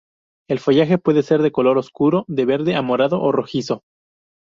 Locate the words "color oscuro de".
1.51-2.45